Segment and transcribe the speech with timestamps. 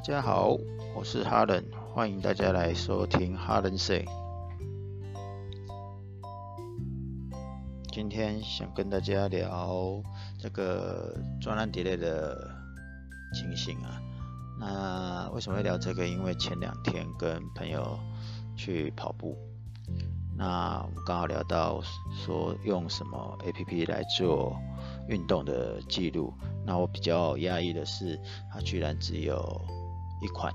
[0.00, 0.56] 大家好，
[0.94, 1.62] 我是哈伦，
[1.92, 4.02] 欢迎大家来收听哈伦 say。
[7.92, 10.02] 今天想跟大家聊
[10.38, 12.50] 这个专栏 delay 的
[13.34, 14.00] 情形啊。
[14.58, 16.08] 那为什么会聊这个？
[16.08, 17.98] 因为前两天跟朋友
[18.56, 19.36] 去跑步，
[20.34, 21.78] 那我们刚好聊到
[22.24, 24.56] 说用什么 APP 来做
[25.10, 26.32] 运动的记录。
[26.64, 28.18] 那我比较压抑的是，
[28.50, 29.60] 它居然只有
[30.20, 30.52] 一款，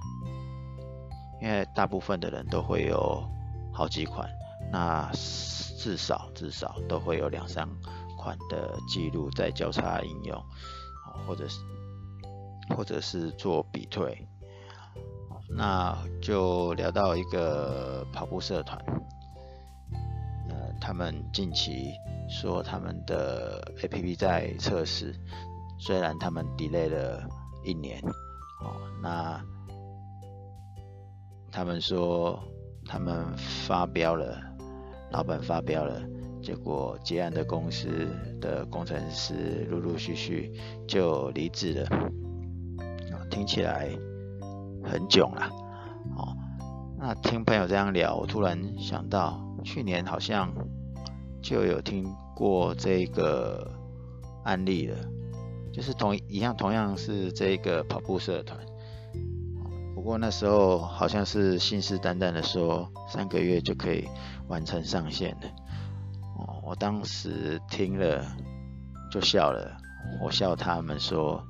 [1.42, 3.24] 因为大部分的人都会有
[3.74, 4.30] 好几款，
[4.72, 7.68] 那至少至少都会有两三
[8.18, 10.44] 款的记录在交叉应用，
[11.28, 11.60] 或者是
[12.76, 14.28] 或者是做比对，
[15.50, 18.80] 那就聊到一个跑步社团，
[20.50, 21.92] 呃，他们近期
[22.28, 25.14] 说他们的 APP 在测试。
[25.78, 27.22] 虽然他们 delay 了
[27.62, 28.02] 一年，
[28.64, 28.80] 哦，
[31.56, 32.38] 他们说
[32.86, 33.26] 他们
[33.66, 34.38] 发飙了，
[35.14, 36.02] 老板发飙了，
[36.44, 37.88] 结果结案的公司
[38.42, 40.52] 的工程师陆陆续续
[40.86, 41.88] 就离职了，
[43.32, 43.88] 听起来
[44.84, 45.50] 很囧啊，
[46.18, 46.36] 哦，
[47.00, 50.54] 那听朋友这样聊，我突然想到去年好像
[51.42, 53.72] 就有听过这个
[54.44, 54.98] 案例了。
[55.72, 58.60] 就是同一样，同样是这个跑步社团，
[60.06, 64.08] 不过那时候好像是信誓旦旦的说三个月就可以
[64.48, 65.48] 完成上线的。
[66.38, 68.24] 哦，我当时听了
[69.12, 69.76] 就笑了，
[70.22, 71.44] 我笑他们说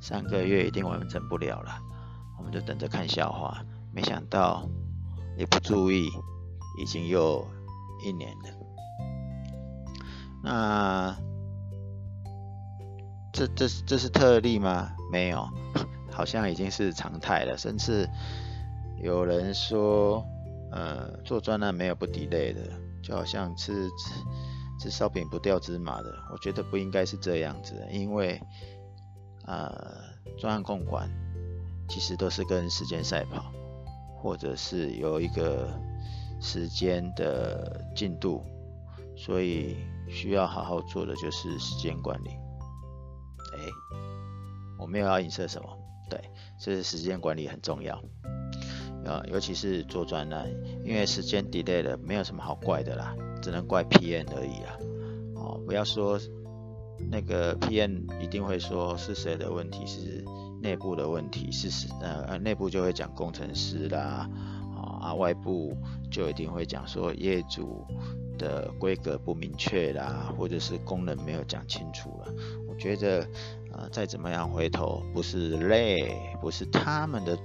[0.00, 1.78] 三个月一定完成不了了，
[2.38, 3.62] 我们就等着看笑话。
[3.92, 4.66] 没想到
[5.36, 6.08] 一不注意，
[6.80, 7.46] 已经又
[8.02, 8.48] 一年了。
[10.42, 11.14] 那。
[13.34, 14.92] 这这这是特例吗？
[15.12, 15.46] 没有，
[16.18, 17.56] 好像已经是常态了。
[17.56, 18.08] 甚至
[19.00, 20.26] 有人说，
[20.72, 22.60] 呃，做专栏没有不 delay 的，
[23.00, 24.12] 就好像吃吃
[24.80, 26.12] 吃烧饼不掉芝麻的。
[26.32, 28.40] 我觉得不应该是这样子，因为
[29.46, 29.80] 呃，
[30.36, 31.08] 专案控管
[31.88, 33.52] 其实都是跟时间赛跑，
[34.20, 35.68] 或者是有一个
[36.40, 38.42] 时间的进度，
[39.16, 39.76] 所以
[40.08, 42.30] 需要好好做的就是时间管理。
[43.54, 43.58] 哎，
[44.80, 45.68] 我没有要影射什么，
[46.08, 46.20] 对，
[46.58, 47.96] 这是时间管理很重要，
[49.04, 50.48] 啊，尤其是做专栏，
[50.84, 54.78] 因为时间 delay 了，没有什么好怪的啦，只能怪 PM 而已啦，
[55.34, 56.18] 哦，不要说
[57.10, 60.24] 那个 PM 一定会说是谁的问题，是
[60.60, 64.28] 内部的问题，是是呃内部就会讲工程师啦，
[65.00, 65.76] 啊，外部
[66.10, 67.86] 就一定会讲说业主
[68.36, 72.34] 的规格不明确啦，或者是功能没有讲清楚了。
[72.68, 73.26] 我觉得，
[73.72, 77.38] 呃，再怎么样回头不是累，不是他们的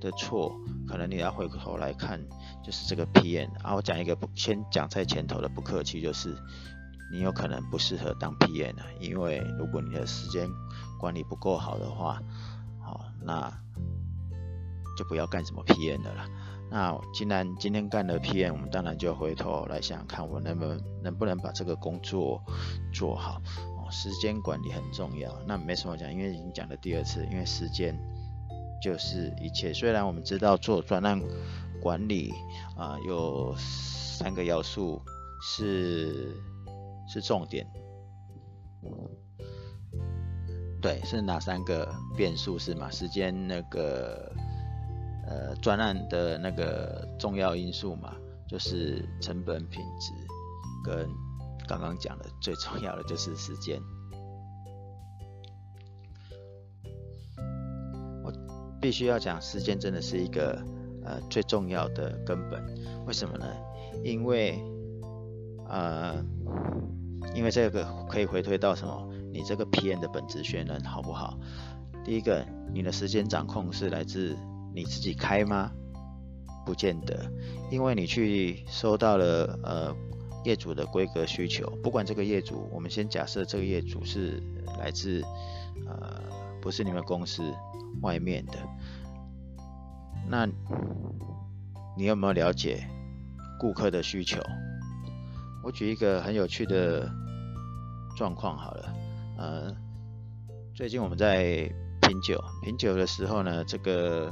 [0.00, 0.54] 的错，
[0.86, 2.20] 可能你要回过头来看，
[2.62, 3.48] 就是这个 PN。
[3.62, 6.36] 啊，我讲一个不先讲在前头的不客气，就是
[7.12, 10.48] 你有可能不适合当 PN 啊，因为如果你的时间
[10.98, 12.20] 管理不够好的话，
[12.82, 13.50] 好，那
[14.96, 16.26] 就不要干什么 PN 的了。
[16.70, 22.42] 那既然今天干了 PM，我们当然就回头来想想看，我能不能能不能把这个工作
[22.92, 23.40] 做好。
[23.90, 27.98] 时间管理很重要，那没什么讲，因为已经讲了第二次，因为时间
[28.82, 29.72] 就是一切。
[29.72, 31.20] 虽然我们知道做专案
[31.80, 32.32] 管理
[32.76, 35.00] 啊，有三个要素
[35.42, 36.36] 是
[37.08, 37.66] 是重点，
[40.80, 42.90] 对，是哪三个变数是吗？
[42.90, 44.32] 时间那个
[45.26, 48.14] 呃专案的那个重要因素嘛，
[48.48, 50.12] 就是成本、品质
[50.84, 51.23] 跟。
[51.66, 53.80] 刚刚讲的最重要的就是时间，
[58.22, 58.32] 我
[58.80, 60.62] 必须要讲时间真的是一个
[61.04, 62.62] 呃最重要的根本。
[63.06, 63.46] 为什么呢？
[64.02, 64.62] 因为
[65.68, 66.22] 呃，
[67.34, 69.10] 因为这个可以回推到什么？
[69.32, 71.38] 你这个 PM 的本质选人好不好？
[72.04, 74.36] 第一个，你的时间掌控是来自
[74.74, 75.72] 你自己开吗？
[76.66, 77.30] 不见得，
[77.70, 79.96] 因为你去收到了呃。
[80.44, 84.42] 业主的规格需求，不管这个业主，我们先假设这个业主是
[84.78, 85.22] 来自
[85.86, 86.20] 呃
[86.60, 87.42] 不是你们公司
[88.02, 88.58] 外面的，
[90.28, 90.46] 那
[91.96, 92.86] 你有没有了解
[93.58, 94.38] 顾客的需求？
[95.62, 97.10] 我举一个很有趣的
[98.14, 98.94] 状况好了，
[99.38, 99.76] 呃，
[100.74, 104.30] 最近我们在品酒，品酒的时候呢，这个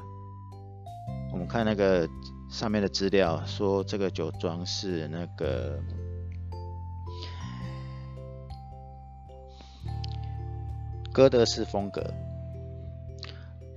[1.33, 2.07] 我们看那个
[2.51, 5.83] 上面的资料说，这个酒庄是那个。
[11.13, 12.03] 哥德式风格，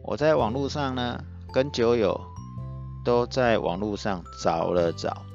[0.01, 1.21] 我在网络上呢，
[1.53, 2.17] 跟酒友
[3.03, 5.25] 都在网络上找了找，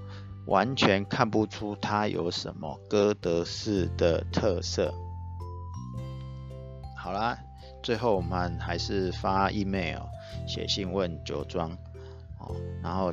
[0.47, 4.95] 完全看不出它有什么哥德式的特色。
[6.97, 7.37] 好啦，
[7.83, 10.01] 最后我们还是发 email
[10.49, 11.71] 写信问酒庄，
[12.39, 13.13] 哦，然后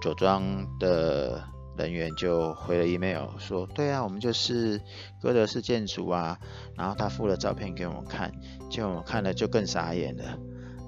[0.00, 0.42] 酒庄
[0.78, 1.42] 的
[1.76, 4.80] 人员就回了 email 说，对啊，我们就是
[5.20, 6.38] 哥德式建筑啊，
[6.76, 8.32] 然后他附了照片给我们看，
[8.70, 10.38] 结果我们看了就更傻眼了，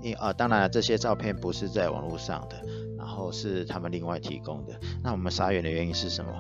[0.03, 2.57] 因啊，当然这些照片不是在网络上的，
[2.97, 6.31] 然后是他们另外提供的，那我们傻眼的原因是什么？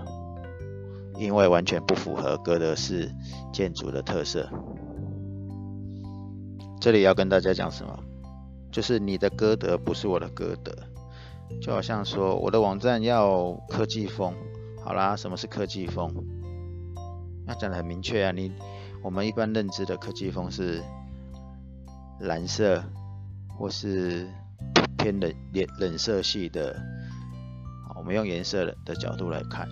[1.18, 3.10] 因为完全不符合哥德式
[3.52, 4.48] 建筑的特色。
[6.80, 7.98] 这里要跟大家讲什么？
[8.70, 10.70] 就是你的歌德不是我的歌德，
[11.60, 14.34] 就好像说我的网站要科技风，
[14.84, 16.12] 好啦，什么是科技风？
[17.46, 18.52] 那讲的很明确啊，你
[19.02, 20.82] 我们一般认知的科技风是
[22.20, 22.82] 蓝色
[23.58, 24.28] 或是
[24.98, 26.76] 偏冷冷冷色系的，
[27.96, 29.68] 我们用颜色的角度来看。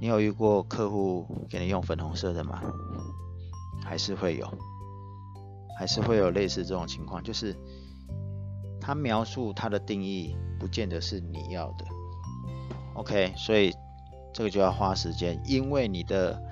[0.00, 2.62] 你有遇过客户给你用粉红色的吗？
[3.84, 4.46] 还是会有？
[5.78, 7.56] 还是会有类似这种情况，就是
[8.88, 11.84] 他描述他的定义，不见得是你要的。
[12.94, 13.70] OK，所以
[14.32, 16.42] 这个就要花时间，因为你的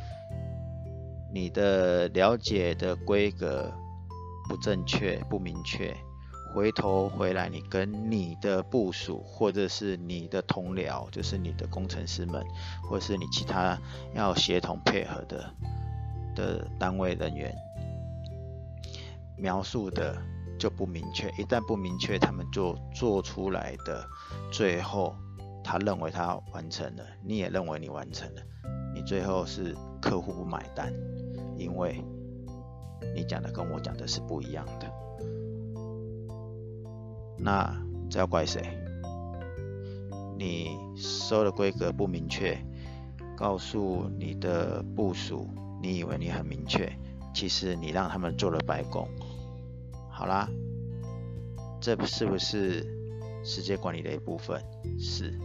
[1.33, 3.73] 你的了解的规格
[4.47, 5.97] 不正确、不明确，
[6.55, 12.45] 回头回来你跟你的部署或者是你的同僚，就是你的工程师们，
[12.83, 13.81] 或者是你其他
[14.13, 15.55] 要协同配合的
[16.35, 17.57] 的单位人员。
[19.39, 20.19] 描述的
[20.59, 24.07] 就不明确，一旦不明确，他们就做出来的，
[24.51, 25.15] 最后
[25.63, 28.43] 他认为他完成了，你也认为你完成了，
[28.95, 30.93] 你最后是客户不买单，
[31.57, 32.03] 因为
[33.15, 34.93] 你讲的跟我讲的是不一样的，
[37.39, 37.77] 那
[38.11, 38.63] 这要怪谁？
[40.39, 42.59] 你收的规格不明确，
[43.37, 45.49] 告诉你的部署，
[45.83, 46.93] 你以为你很明确。
[47.35, 49.07] 其实你让他们做了白工，
[50.17, 50.49] 好啦，
[51.79, 52.83] 这是不是
[53.45, 54.65] 时间管理的一部分？
[54.99, 55.39] 是。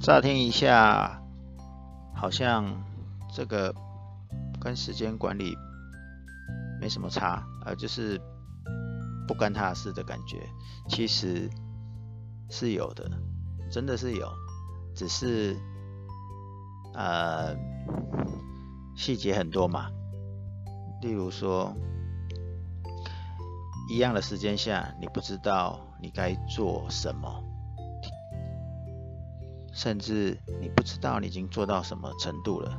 [0.00, 1.22] 乍听一下，
[2.12, 2.82] 好像
[3.32, 3.72] 这个
[4.60, 5.56] 跟时间管理
[6.80, 8.20] 没什么差，呃，就是
[9.28, 10.38] 不干他的事的感觉。
[10.88, 11.48] 其实
[12.48, 13.08] 是有的，
[13.70, 14.28] 真的是有，
[14.92, 15.56] 只是。
[16.92, 17.54] 呃，
[18.96, 19.88] 细节很多嘛，
[21.00, 21.74] 例如说，
[23.88, 27.42] 一样的时间下，你不知道你该做什么，
[29.72, 32.78] 甚至你不知道你已经做到什么程度了。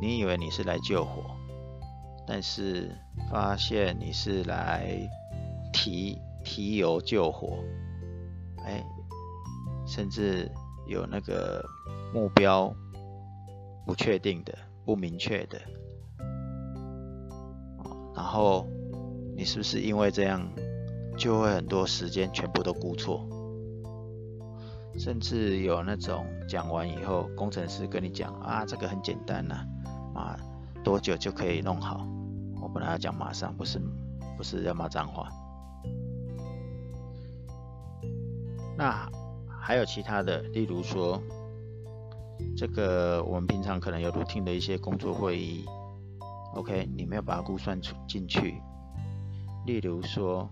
[0.00, 1.22] 你以为你是来救火，
[2.26, 2.96] 但是
[3.30, 5.08] 发现你是来
[5.72, 6.18] 提。
[6.46, 7.56] 提油救火，
[8.66, 8.84] 哎，
[9.86, 10.50] 甚至
[10.86, 11.64] 有那个
[12.12, 12.74] 目标
[13.86, 15.60] 不确定的、不明确的，
[18.14, 18.66] 然后
[19.36, 20.48] 你是不是因为这样
[21.16, 23.28] 就会很多时间全部都估错？
[24.96, 29.66] 甚至有那种讲完以后，工程师跟你讲啊，这个很简单呐，
[30.14, 30.38] 啊，
[30.84, 32.06] 多久就可以弄好？
[32.62, 33.80] 我本来要讲马上，不是
[34.36, 35.28] 不是要骂脏话。
[38.78, 39.10] 那
[39.66, 41.18] 还有其他的，例如说，
[42.54, 45.64] 这个我们平常可能有 routine 的一些工作会议
[46.54, 48.60] ，OK，你没有把它估算出进去。
[49.64, 50.46] 例如说，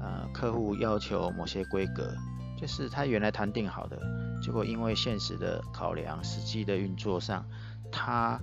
[0.00, 2.12] 呃，客户要求某些规格，
[2.60, 3.96] 就是他原来谈定好的，
[4.42, 7.44] 结果因为现实的考量、实际的运作上，
[7.92, 8.36] 他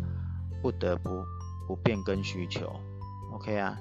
[0.61, 1.21] 不得不
[1.67, 2.71] 不变更需求
[3.33, 3.77] ，OK 啊？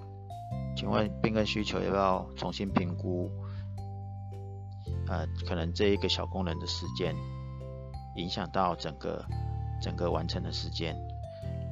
[0.77, 3.31] 请问变更需求要不要重新评估？
[5.15, 7.15] 呃，可能这一个小功能的时间，
[8.17, 9.25] 影响到整个
[9.81, 10.97] 整个完成的时间，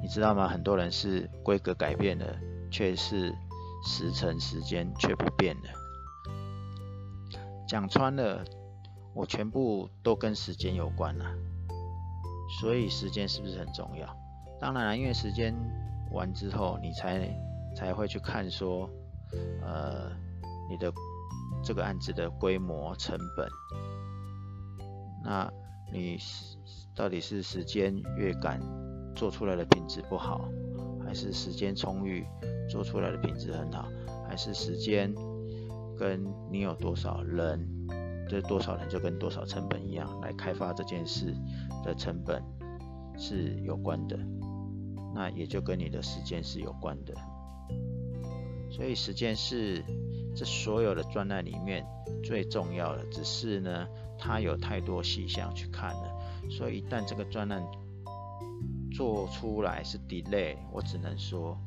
[0.00, 0.46] 你知道吗？
[0.46, 2.25] 很多人是规格改变了，
[2.70, 3.34] 却是
[3.84, 5.68] 时辰时间却不变的。
[7.66, 8.44] 讲穿了，
[9.12, 11.25] 我全部都跟时间有关了，
[12.61, 14.06] 所以时间是不是很重要？
[14.61, 15.52] 当然了，因为时间
[16.12, 17.28] 完之后，你才
[17.75, 18.88] 才会去看说，
[19.62, 20.12] 呃，
[20.70, 20.92] 你的。
[21.62, 23.49] 这个案子的规模成本，
[25.25, 25.50] 那
[25.92, 26.57] 你是
[26.95, 28.61] 到底是时间越赶
[29.14, 30.49] 做出来的品质不好，
[31.04, 32.26] 还是时间充裕
[32.69, 33.88] 做出来的品质很好，
[34.28, 35.14] 还是时间
[35.99, 37.69] 跟你有多少人
[38.28, 41.35] 这多少人就跟多少成本一样，来开发这件事
[41.85, 42.42] 的成本
[43.19, 44.19] 是有关的，
[45.14, 47.14] 那也就跟你的时间是有关的。
[48.71, 49.85] 所以时间是
[50.35, 51.87] 这所有的专案里面
[52.25, 53.87] 最重要的，只是呢，
[54.19, 57.62] 它有太多细项去看了，所以一旦这个专案
[58.93, 61.59] 做出来是 delay，我只能说，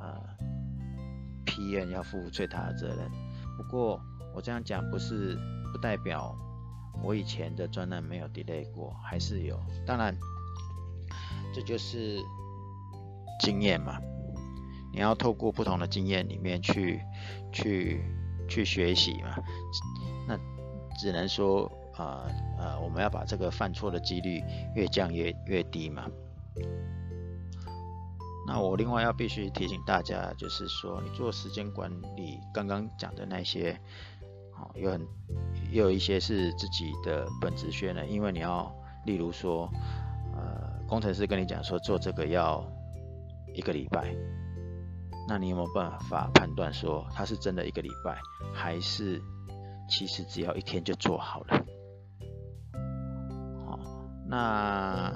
[0.00, 0.20] 呃
[1.46, 3.10] ，PN 要负最大的责任。
[3.56, 4.00] 不过
[4.34, 5.38] 我这样讲不是
[5.72, 6.34] 不代表
[7.02, 9.58] 我以前的专案没有 delay 过，还是有。
[9.86, 10.16] 当然，
[11.54, 12.18] 这就是
[13.40, 14.00] 经验嘛。
[14.94, 17.00] 你要透过不同的经验里面去
[17.52, 18.00] 去
[18.48, 19.36] 去学习嘛，
[20.28, 20.38] 那
[20.96, 24.40] 只能说呃呃，我们要把这个犯错的几率
[24.76, 26.06] 越降越越低嘛。
[28.46, 33.76] 那我另外要必须提醒大家，就是说你做时间管理，刚刚讲的那些，
[34.52, 35.04] 好有很
[35.72, 38.72] 有一些是自己的本职学呢，因为你要
[39.06, 39.68] 例如说
[40.34, 42.64] 呃工程师跟你讲说做这个要
[43.54, 44.14] 一个礼拜。
[45.26, 48.18] 那你有没有办法判断说它是真的一个礼拜，
[48.52, 49.20] 还是
[49.88, 51.64] 其实只要一天就做好了？
[53.66, 53.78] 好，
[54.28, 55.12] 那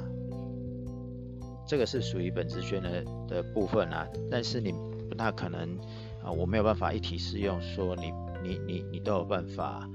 [1.67, 4.73] 这个是属于本职圈的的部分啊，但是你
[5.09, 5.79] 不大可能
[6.25, 8.11] 啊，我没有办法一体适用，说你
[8.43, 9.87] 你你你都有办法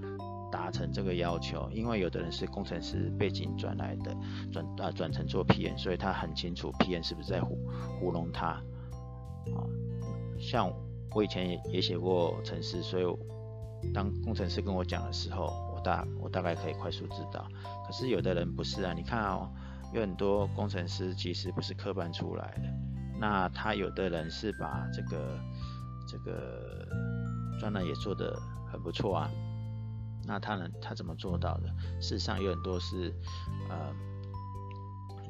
[0.51, 4.15] 达成这个要求，因为有的人是工程师背景转来的，
[4.51, 7.57] 转啊转成做 PM，所以他很清楚 PM 是不是在糊
[7.99, 9.65] 糊弄他啊。
[10.43, 10.69] 像
[11.15, 13.05] 我以前也也写过程式，所以
[13.93, 17.47] 当工程师跟我讲的时候，我大我大概可以快速知道。
[17.85, 19.49] 可是有的人不是啊，你看哦，
[19.93, 22.63] 有很多工程师其实不是科班出来的，
[23.19, 25.39] 那他有的人是把这个
[26.07, 26.85] 这个
[27.59, 28.37] 专栏也做得
[28.71, 29.29] 很不错啊，
[30.25, 31.67] 那他能他怎么做到的？
[32.01, 33.13] 事实上有很多是
[33.69, 33.93] 呃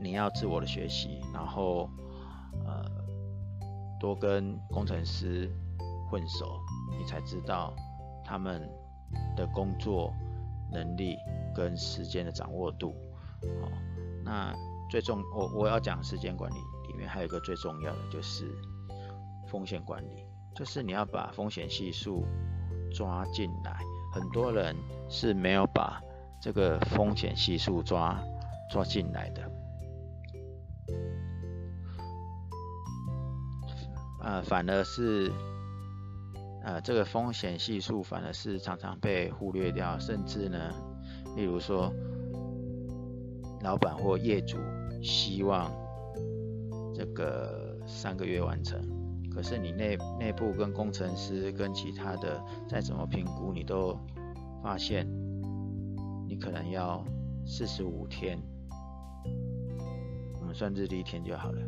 [0.01, 1.87] 你要自我的学习，然后。
[4.03, 5.49] 多跟工程师
[6.11, 6.59] 混熟，
[6.99, 7.73] 你才知道
[8.21, 8.69] 他们
[9.33, 10.13] 的工作
[10.69, 11.15] 能力
[11.55, 12.93] 跟时间的掌握度。
[13.43, 13.71] 哦，
[14.25, 14.53] 那
[14.89, 16.57] 最重我我要讲时间管理
[16.89, 18.53] 里面还有一个最重要的就是
[19.47, 22.25] 风险管理，就是你要把风险系数
[22.93, 23.79] 抓进来。
[24.11, 24.75] 很多人
[25.07, 26.01] 是没有把
[26.41, 28.21] 这个风险系数抓
[28.69, 29.49] 抓进来的。
[34.23, 35.29] 呃，反而是，
[36.63, 40.73] 呃，这个风险系数反而是常常被忽略掉，甚至呢，
[41.35, 41.93] 例如说，
[43.61, 44.57] 老板或业主
[45.01, 45.69] 希望
[46.93, 48.79] 这个三个月完成，
[49.29, 53.99] 可是你内内部跟工程师跟其他的再怎么评估，你都
[54.61, 55.05] 发现
[56.29, 57.03] 你可能要
[57.45, 58.41] 四十五天，
[60.39, 61.61] 我们算日历天就好了，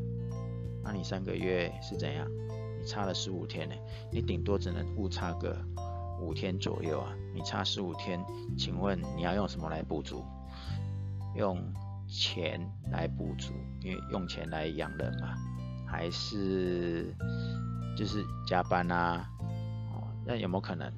[0.86, 2.25] 那你三个月是怎样？
[2.80, 3.75] 你差了十五天呢，
[4.12, 5.58] 你顶多只能误差个
[6.22, 7.12] 五天左右啊。
[7.34, 8.24] 你差十五天，
[8.56, 10.24] 请问你要用什么来补足？
[11.36, 11.60] 用
[12.08, 12.62] 钱
[12.92, 13.51] 来补足，
[13.82, 15.36] 因为用钱来养人嘛，
[15.86, 17.13] 还是
[17.98, 19.27] 就是加班啊？
[19.92, 20.89] 哦，那有没有可能？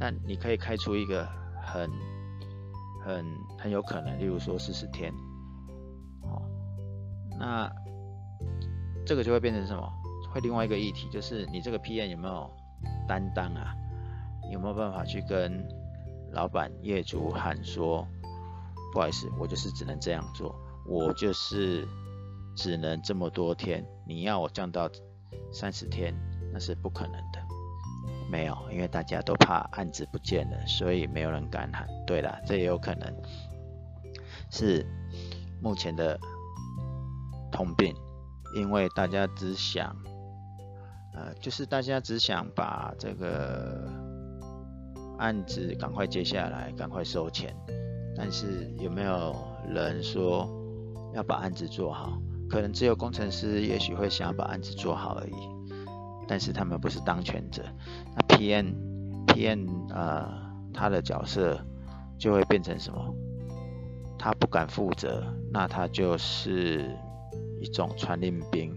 [0.00, 1.28] 那你可以开出一个
[1.62, 1.90] 很
[3.04, 3.24] 很
[3.58, 5.12] 很有可能，例如说四十天，
[6.22, 6.42] 哦，
[7.38, 7.70] 那
[9.06, 9.92] 这个就会变成什么？
[10.32, 12.50] 会另外一个议题就是你这个 PM 有没有
[13.08, 13.74] 担当啊？
[14.52, 15.66] 有没有办法去跟
[16.32, 18.06] 老板、业主喊说，
[18.92, 21.88] 不好意思，我就是只能这样做，我就是
[22.54, 24.90] 只能这么多天，你要我降到
[25.52, 26.14] 三十天，
[26.52, 27.40] 那是不可能的。
[28.30, 31.86] 没有，因为大家都怕案子不见了，所以没有人敢喊。
[32.06, 33.10] 对了，这也有可能
[34.50, 34.84] 是
[35.62, 36.18] 目前的
[37.50, 37.94] 通病，
[38.56, 39.94] 因为大家只想。
[41.14, 43.88] 呃，就是大家只想把这个
[45.16, 47.56] 案子赶快接下来，赶快收钱，
[48.14, 49.34] 但是有没有
[49.66, 50.46] 人说
[51.14, 52.20] 要把案子做好？
[52.50, 55.34] 可能只有工程师也许会想要把案子做好而已，
[56.28, 57.62] 但是他们不是当权者。
[58.14, 60.30] 那 PM，PM 呃，
[60.74, 61.58] 他的角色
[62.18, 63.14] 就会变成什么？
[64.18, 66.94] 他不敢负责，那他就是
[67.66, 68.72] 一种传令兵。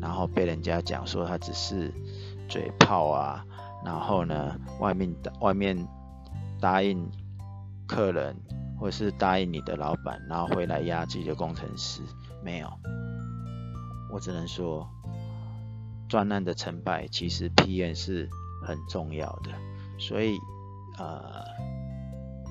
[0.00, 1.92] 然后被人家讲说他只是
[2.48, 3.44] 嘴炮啊，
[3.84, 5.88] 然后呢，外面的外面
[6.60, 7.10] 答应
[7.86, 8.36] 客人
[8.78, 12.02] 或是答应你的老板，然后回来压自己的工程师，
[12.44, 12.68] 没有，
[14.12, 14.86] 我只能说
[16.08, 18.28] 专案的成败其实 PM 是
[18.66, 19.50] 很重要的，
[19.98, 20.36] 所以
[20.98, 21.22] 呃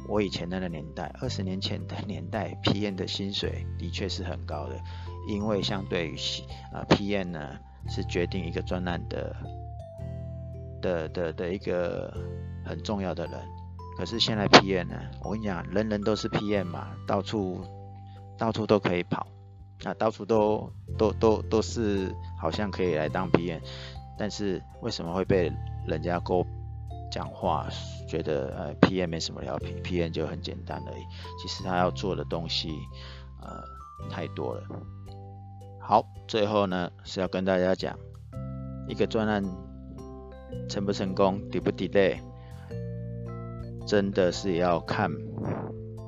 [0.10, 4.82] 我以前那个年代，二十年前的年代，PM 的薪水的确是很高的，
[5.28, 6.16] 因为相对于
[6.74, 9.36] 啊 PM 呢是决定一个专栏的
[10.82, 12.14] 的的的一个
[12.66, 13.34] 很重要的人。
[13.98, 17.62] 可是现在 PM 呢，我跟你讲，人人都是 PM 嘛，到处
[18.38, 19.28] 到处都可以跑，
[19.84, 23.62] 啊，到处都都都都是好像可以来当 PM，
[24.18, 25.52] 但是为什么会被
[25.88, 26.46] 人家勾？
[27.12, 27.68] 讲话
[28.08, 31.04] 觉得呃 PM 没什么了不起，PM 就很简单而已。
[31.38, 32.70] 其实他要做的东西
[33.42, 33.62] 呃
[34.10, 34.64] 太多了。
[35.82, 37.98] 好，最后呢是要跟大家讲
[38.88, 39.44] 一个专案
[40.70, 42.18] 成不成功，d 不 delay，
[43.86, 45.12] 真的是要看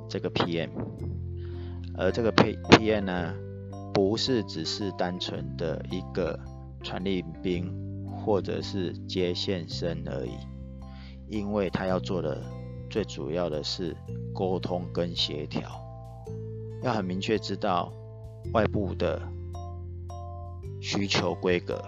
[0.08, 0.70] 这个 PM。
[1.96, 3.34] 而这个 P PM 呢，
[3.94, 6.40] 不是只是单纯的一个
[6.82, 7.72] 传令兵
[8.16, 10.38] 或者是接线生而已。
[11.28, 12.42] 因为他要做的
[12.90, 13.96] 最主要的是
[14.34, 15.64] 沟通跟协调，
[16.82, 17.92] 要很明确知道
[18.54, 19.22] 外部的
[20.84, 21.82] 需求规格，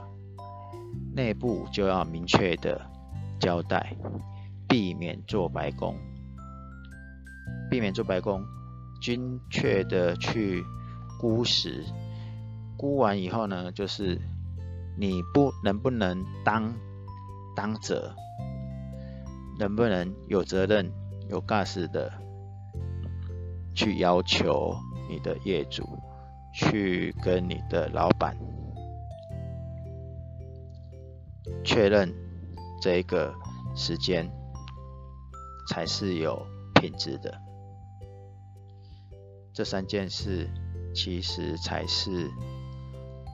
[1.14, 2.80] 内部就要明确的
[3.42, 3.94] 交代，
[4.70, 5.98] 避免做白工，
[7.70, 8.42] 避免做白工，
[9.02, 10.64] 精确的去
[11.20, 11.84] 估时，
[12.78, 14.22] 估完以后呢，就是
[14.98, 16.74] 你不能不能当
[17.54, 18.16] 当责。
[19.58, 20.92] 能不能有责任、
[21.30, 22.12] 有尬事的
[23.74, 24.76] 去要求
[25.10, 25.84] 你的业主，
[26.54, 28.38] 去跟你的老板
[31.66, 32.14] 确认
[32.82, 33.34] 这个
[33.76, 34.32] 时间
[35.68, 36.46] 才是有
[36.76, 37.42] 品质的？
[39.52, 40.50] 这三件事
[40.94, 42.30] 其实才是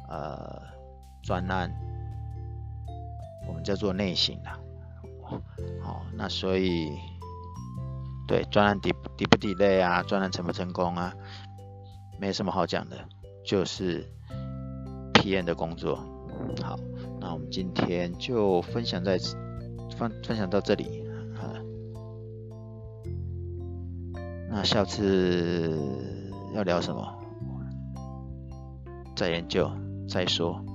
[0.09, 0.61] 呃
[1.21, 1.69] 专案，
[3.47, 4.57] 我们叫做内省啊。
[5.83, 6.91] 好，那所以
[8.27, 11.13] 对专案抵抵不抵累啊，专案成不成功啊，
[12.19, 12.97] 没什么好讲的，
[13.45, 14.07] 就是
[15.15, 15.97] PM 的工作。
[16.61, 16.77] 好，
[17.21, 19.19] 那我们今天就分享在
[19.95, 21.53] 分分享到这里啊，
[24.49, 25.71] 那下次
[26.55, 27.07] 要聊什么？
[29.15, 29.71] 再研究
[30.09, 30.65] 再说。